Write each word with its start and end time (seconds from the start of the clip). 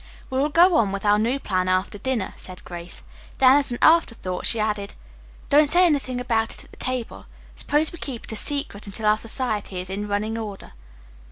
"We 0.31 0.39
will 0.39 0.49
go 0.49 0.77
on 0.77 0.91
with 0.91 1.05
our 1.05 1.19
new 1.19 1.37
plan 1.39 1.67
after 1.67 1.99
dinner," 1.99 2.33
said 2.35 2.65
Grace. 2.65 3.03
Then 3.37 3.57
as 3.57 3.69
an 3.69 3.77
afterthought 3.83 4.47
she 4.47 4.59
added: 4.59 4.95
"Don't 5.49 5.71
say 5.71 5.85
anything 5.85 6.19
about 6.19 6.53
it 6.55 6.63
at 6.63 6.71
the 6.71 6.77
table. 6.77 7.27
Suppose 7.55 7.93
we 7.93 7.99
keep 7.99 8.23
it 8.25 8.31
a 8.31 8.35
secret 8.35 8.87
until 8.87 9.05
our 9.05 9.19
society 9.19 9.79
is 9.79 9.91
in 9.91 10.07
running 10.07 10.39
order?" 10.39 10.71